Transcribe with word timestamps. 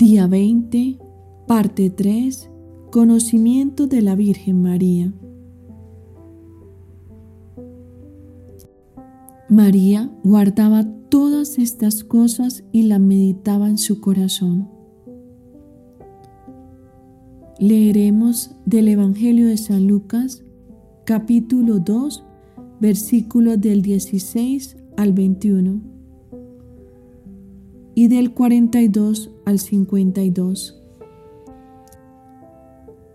Día 0.00 0.26
20, 0.26 0.96
parte 1.46 1.90
3, 1.90 2.50
Conocimiento 2.90 3.86
de 3.86 4.00
la 4.00 4.14
Virgen 4.14 4.62
María. 4.62 5.12
María 9.50 10.10
guardaba 10.24 10.86
todas 11.10 11.58
estas 11.58 12.02
cosas 12.02 12.64
y 12.72 12.84
las 12.84 12.98
meditaba 12.98 13.68
en 13.68 13.76
su 13.76 14.00
corazón. 14.00 14.70
Leeremos 17.58 18.56
del 18.64 18.88
Evangelio 18.88 19.48
de 19.48 19.58
San 19.58 19.86
Lucas, 19.86 20.42
capítulo 21.04 21.78
2, 21.78 22.24
versículos 22.80 23.60
del 23.60 23.82
16 23.82 24.78
al 24.96 25.12
21 25.12 25.99
y 28.00 28.08
del 28.08 28.32
42 28.32 29.30
al 29.44 29.58
52. 29.58 30.80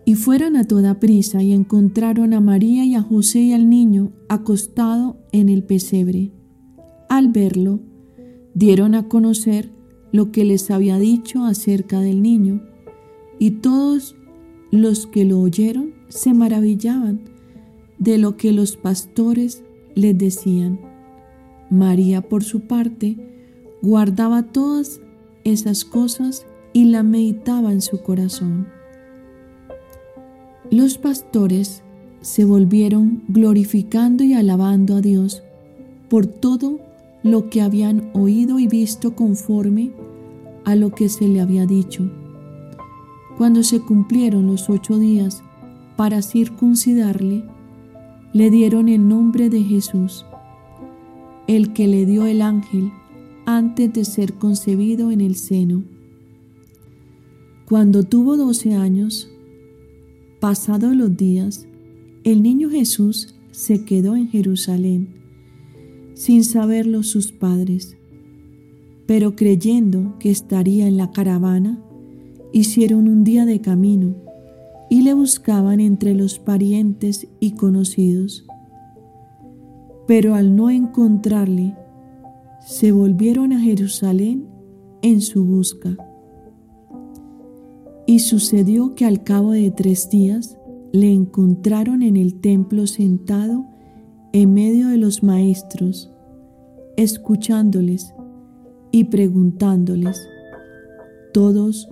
Y 0.04 0.14
fueron 0.14 0.54
a 0.54 0.62
toda 0.62 1.00
prisa 1.00 1.42
y 1.42 1.52
encontraron 1.52 2.32
a 2.32 2.40
María 2.40 2.84
y 2.84 2.94
a 2.94 3.02
José 3.02 3.40
y 3.40 3.52
al 3.52 3.68
niño 3.68 4.12
acostado 4.28 5.16
en 5.32 5.48
el 5.48 5.64
pesebre. 5.64 6.30
Al 7.08 7.32
verlo, 7.32 7.80
dieron 8.54 8.94
a 8.94 9.08
conocer 9.08 9.72
lo 10.12 10.30
que 10.30 10.44
les 10.44 10.70
había 10.70 11.00
dicho 11.00 11.44
acerca 11.44 11.98
del 11.98 12.22
niño, 12.22 12.62
y 13.40 13.50
todos 13.62 14.14
los 14.70 15.08
que 15.08 15.24
lo 15.24 15.40
oyeron 15.40 15.94
se 16.06 16.32
maravillaban 16.32 17.22
de 17.98 18.18
lo 18.18 18.36
que 18.36 18.52
los 18.52 18.76
pastores 18.76 19.64
les 19.96 20.16
decían. 20.16 20.78
María, 21.70 22.28
por 22.28 22.44
su 22.44 22.68
parte, 22.68 23.35
guardaba 23.86 24.42
todas 24.42 25.00
esas 25.44 25.84
cosas 25.84 26.44
y 26.72 26.86
la 26.86 27.04
meditaba 27.04 27.70
en 27.70 27.80
su 27.80 28.02
corazón. 28.02 28.66
Los 30.72 30.98
pastores 30.98 31.84
se 32.20 32.44
volvieron 32.44 33.22
glorificando 33.28 34.24
y 34.24 34.34
alabando 34.34 34.96
a 34.96 35.00
Dios 35.00 35.44
por 36.08 36.26
todo 36.26 36.80
lo 37.22 37.48
que 37.48 37.62
habían 37.62 38.10
oído 38.12 38.58
y 38.58 38.66
visto 38.66 39.14
conforme 39.14 39.92
a 40.64 40.74
lo 40.74 40.90
que 40.90 41.08
se 41.08 41.28
le 41.28 41.40
había 41.40 41.64
dicho. 41.64 42.10
Cuando 43.38 43.62
se 43.62 43.78
cumplieron 43.78 44.48
los 44.48 44.68
ocho 44.68 44.98
días 44.98 45.44
para 45.96 46.22
circuncidarle, 46.22 47.44
le 48.32 48.50
dieron 48.50 48.88
el 48.88 49.06
nombre 49.06 49.48
de 49.48 49.62
Jesús, 49.62 50.26
el 51.46 51.72
que 51.72 51.86
le 51.86 52.04
dio 52.04 52.26
el 52.26 52.42
ángel 52.42 52.90
antes 53.46 53.92
de 53.92 54.04
ser 54.04 54.34
concebido 54.34 55.10
en 55.10 55.20
el 55.20 55.36
seno. 55.36 55.84
Cuando 57.68 58.02
tuvo 58.02 58.36
doce 58.36 58.74
años, 58.74 59.30
pasados 60.40 60.94
los 60.94 61.16
días, 61.16 61.66
el 62.24 62.42
niño 62.42 62.68
Jesús 62.68 63.34
se 63.52 63.84
quedó 63.84 64.16
en 64.16 64.28
Jerusalén, 64.28 65.14
sin 66.14 66.44
saberlo 66.44 67.04
sus 67.04 67.30
padres, 67.32 67.96
pero 69.06 69.36
creyendo 69.36 70.18
que 70.18 70.30
estaría 70.30 70.88
en 70.88 70.96
la 70.96 71.12
caravana, 71.12 71.80
hicieron 72.52 73.08
un 73.08 73.22
día 73.22 73.46
de 73.46 73.60
camino 73.60 74.16
y 74.90 75.02
le 75.02 75.14
buscaban 75.14 75.78
entre 75.78 76.14
los 76.14 76.40
parientes 76.40 77.28
y 77.38 77.52
conocidos. 77.52 78.44
Pero 80.06 80.34
al 80.34 80.56
no 80.56 80.70
encontrarle, 80.70 81.74
se 82.66 82.90
volvieron 82.90 83.52
a 83.52 83.60
Jerusalén 83.60 84.44
en 85.00 85.20
su 85.20 85.44
busca. 85.44 85.96
Y 88.08 88.18
sucedió 88.18 88.96
que 88.96 89.04
al 89.04 89.22
cabo 89.22 89.52
de 89.52 89.70
tres 89.70 90.10
días 90.10 90.58
le 90.92 91.12
encontraron 91.12 92.02
en 92.02 92.16
el 92.16 92.40
templo 92.40 92.88
sentado 92.88 93.66
en 94.32 94.52
medio 94.52 94.88
de 94.88 94.96
los 94.96 95.22
maestros, 95.22 96.12
escuchándoles 96.96 98.12
y 98.90 99.04
preguntándoles. 99.04 100.20
Todos 101.32 101.88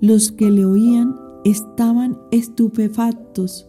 los 0.00 0.30
que 0.30 0.52
le 0.52 0.64
oían 0.64 1.16
estaban 1.44 2.16
estupefactos 2.30 3.68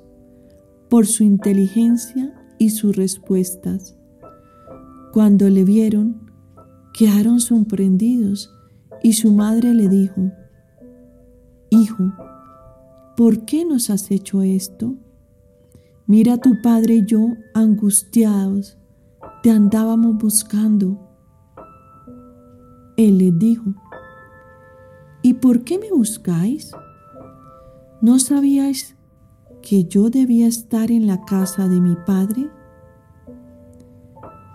por 0.88 1.08
su 1.08 1.24
inteligencia 1.24 2.32
y 2.60 2.70
sus 2.70 2.96
respuestas. 2.96 3.98
Cuando 5.14 5.50
le 5.50 5.64
vieron, 5.64 6.33
quedaron 6.94 7.40
sorprendidos 7.40 8.54
y 9.02 9.14
su 9.14 9.34
madre 9.34 9.74
le 9.74 9.90
dijo, 9.90 10.32
Hijo, 11.70 12.14
¿por 13.18 13.46
qué 13.46 13.66
nos 13.66 13.90
has 13.90 14.12
hecho 14.12 14.44
esto? 14.44 14.96
Mira 16.06 16.38
tu 16.38 16.62
padre 16.62 16.96
y 16.96 17.06
yo 17.06 17.30
angustiados, 17.54 18.78
te 19.42 19.50
andábamos 19.50 20.18
buscando. 20.18 21.00
Él 22.96 23.18
les 23.18 23.40
dijo, 23.40 23.74
¿y 25.24 25.34
por 25.34 25.64
qué 25.64 25.80
me 25.80 25.90
buscáis? 25.92 26.72
¿No 28.02 28.20
sabíais 28.20 28.96
que 29.64 29.86
yo 29.86 30.10
debía 30.10 30.46
estar 30.46 30.92
en 30.92 31.08
la 31.08 31.26
casa 31.26 31.68
de 31.68 31.82
mi 31.82 31.96
padre? 32.06 32.52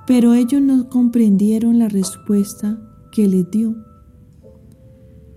Pero 0.09 0.33
ellos 0.33 0.63
no 0.63 0.89
comprendieron 0.89 1.79
la 1.79 1.91
respuesta 1.91 2.81
que 3.13 3.29
les 3.29 3.51
dio. 3.51 3.77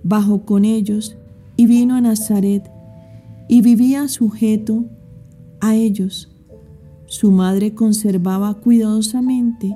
Bajó 0.01 0.45
con 0.45 0.63
ellos 0.63 1.17
y 1.57 1.65
vino 1.65 1.93
a 1.93 1.99
Nazaret 1.99 2.71
y 3.49 3.61
vivía 3.61 4.07
sujeto 4.07 4.85
a 5.59 5.75
ellos. 5.75 6.33
Su 7.05 7.31
madre 7.31 7.75
conservaba 7.75 8.53
cuidadosamente 8.53 9.75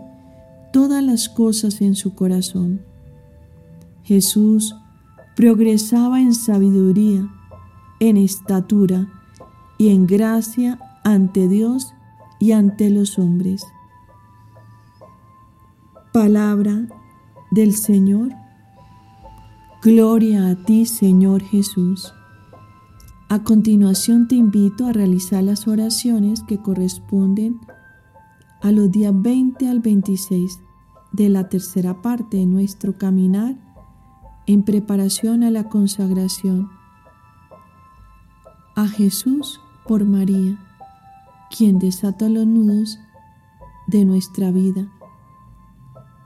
todas 0.72 1.04
las 1.04 1.28
cosas 1.28 1.82
en 1.82 1.96
su 1.96 2.16
corazón. 2.16 2.80
Jesús 4.04 4.78
progresaba 5.36 6.22
en 6.22 6.34
sabiduría, 6.34 7.30
en 8.00 8.16
estatura 8.16 9.10
y 9.78 9.90
en 9.90 10.08
gracia 10.08 10.80
ante 11.04 11.50
Dios 11.50 11.92
y 12.40 12.54
ante 12.54 12.90
los 12.90 13.20
hombres. 13.20 13.62
Palabra 16.16 16.88
del 17.52 17.74
Señor. 17.74 18.32
Gloria 19.84 20.48
a 20.48 20.56
ti, 20.56 20.86
Señor 20.86 21.44
Jesús. 21.44 22.14
A 23.28 23.44
continuación 23.44 24.30
te 24.30 24.36
invito 24.36 24.88
a 24.88 24.94
realizar 24.94 25.44
las 25.44 25.68
oraciones 25.68 26.42
que 26.44 26.62
corresponden 26.62 27.60
a 28.62 28.72
los 28.72 28.90
días 28.92 29.12
20 29.14 29.68
al 29.68 29.82
26 29.82 30.62
de 31.12 31.28
la 31.28 31.50
tercera 31.50 32.02
parte 32.02 32.38
de 32.38 32.46
nuestro 32.46 32.98
caminar 32.98 33.58
en 34.46 34.64
preparación 34.64 35.44
a 35.44 35.52
la 35.52 35.68
consagración. 35.68 36.70
A 38.78 38.88
Jesús 38.88 39.60
por 39.86 40.06
María, 40.06 40.58
quien 41.52 41.78
desata 41.78 42.30
los 42.30 42.48
nudos 42.48 43.00
de 43.88 44.06
nuestra 44.06 44.52
vida 44.52 44.90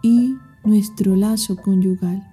y 0.02 0.38
nuestro 0.64 1.16
lazo 1.16 1.56
conyugal. 1.56 2.29